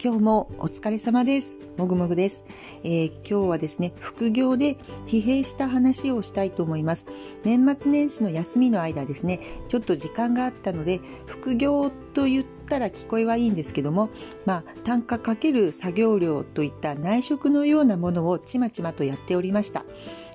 [0.00, 1.56] 今日もお疲れ様です。
[1.76, 2.44] もぐもぐです、
[2.84, 4.76] えー、今日はですね、副業で
[5.08, 7.08] 疲弊した話をしたいと思います。
[7.42, 14.08] 年末年始の休みの間ですね、ちょっと時間があったので、副業と言ったら聞こえはいいんですけども、
[14.46, 19.84] まあ、単価かける作業量といった内職のようなものをちまちまとやっておりました。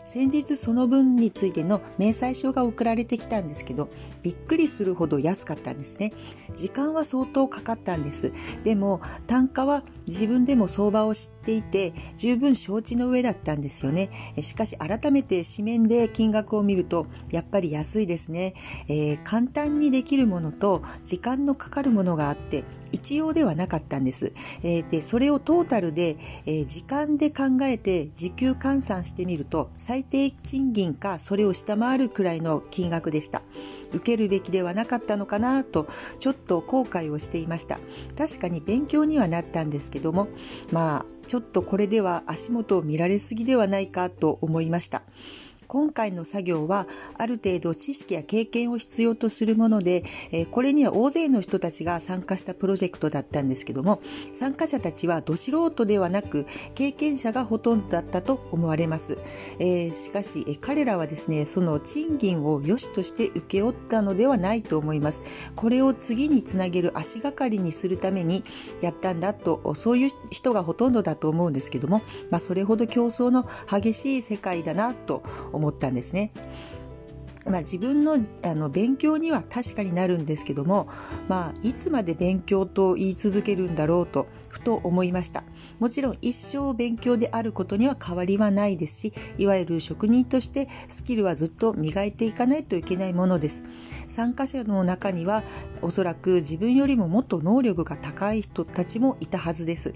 [0.06, 3.90] 先日その分についての明細書が送られてきたんですけど
[4.22, 6.14] びっくりするほど安かったんですね。
[6.56, 8.34] 時間は相当かかったんです。
[8.64, 14.10] でも単価は自分でも相場を知っていて十分承知の上だったんですよね。
[14.42, 18.54] しかし改めて紙面で金額を見るとやっぱり安いですね、
[18.88, 24.34] えー、簡単にできるものと時間のかかるものがあって一様ではなかったんです。
[24.62, 26.16] えー、で、それをトータルで、
[26.46, 33.42] えー、時間で考えて時給換算してみると、最低賃金かそれを下回るくらいの金額でした。
[33.92, 35.88] 受けるべきではなかったのかなと、
[36.20, 37.80] ちょっと後悔をしていました。
[38.18, 40.28] 確かに勉強にはなったんですけども、
[40.72, 45.02] まあ、ちょっとこれでは足元を見られすぎではないかと思いました。
[45.74, 46.86] 今回の作業は
[47.18, 54.00] ある程度知識や経験を必要とするもので、えこれには大勢の人たちが参加したプロジェクトだったんですけども
[54.34, 59.18] 参加者たちはど素人ではなく経験者がほとんどだったと思われます、
[59.58, 65.24] えー、しかし、え彼らはですねその賃金を良しとして請け負ったのではないと思います。
[65.56, 68.44] これを次につなげる足がかりにするために
[68.82, 76.32] やったんだとそういう人がほとんどだと思うんですけども、まあ、それほど競争の激しい世界だなと思思ったんですね。
[77.46, 80.88] まあ、自分のあの勉強には確かになるんですけども、
[81.28, 85.44] まあ、いつまで勉強と言い続けるんだろうとふと思いました。
[85.80, 93.64] もちろん一生勉強であることには変わりはないですしいわゆる職人としてスキルはずっと磨いていかないといけないものです。
[94.08, 95.44] 参加者の中には
[95.82, 99.94] おそらく自分よりももっと能力が高い人たちもいたはずです。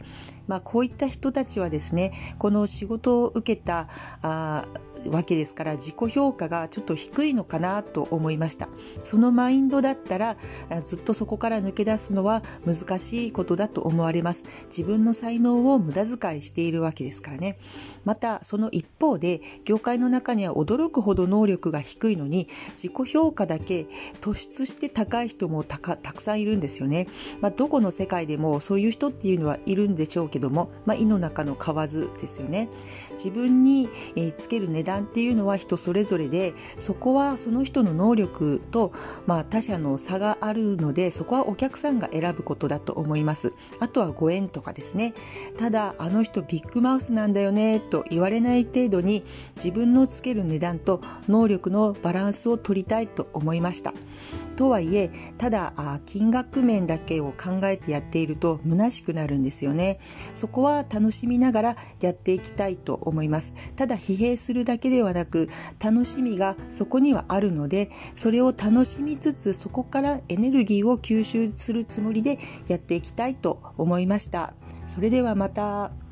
[0.47, 3.89] まあ、こういった人たちはですねこの仕事を受けた
[4.21, 4.65] あ
[5.11, 8.69] わけですから自己評価がちょっと低いのかなと思いました。
[9.03, 10.37] そのマインドだったら
[10.83, 14.45] ずっとそこから抜け出すのは難しいことだと思われます。
[14.67, 17.57] 自分の才能を無駄遣いしているわけですからね。
[18.05, 23.87] またその一方で業界の中には驚くほど能力が低いのに自己評価だけ
[24.21, 27.07] 突出して高い人もたくさんいるんですよね、
[27.41, 32.69] まあ、どこの世界でもそういう人っていうのはいるんでしょうけども、まあ、胃の中の蛙ですよね。
[33.11, 33.89] 自分に
[34.37, 38.93] つける値段っていうのは人それぞれでそこはその人の能力と、
[39.25, 43.53] まあ、他者の差があるのでそこはお客さんが選ぶことだと思います。
[43.79, 45.13] あとはご縁とかですね。
[45.57, 49.23] ただあの人ビッグマウスなんだよねと言われない程度に
[49.55, 53.93] 自分のつける値段と能力のバランスを取りたいと思いました。
[54.57, 55.73] とはいえただ
[56.05, 59.99] 金額面だけを考えてやっていると虚しくなるんですよね。
[60.33, 63.53] そこは楽しみながらやっていきたいと思います。
[63.75, 65.49] ただ疲弊するだけではなく
[65.81, 74.53] 楽しみがそこにはあるのでそれを楽しみつつそこからエネルギーを吸収するつもりでやっていきたいと思いました。
[74.85, 76.06] それではまた。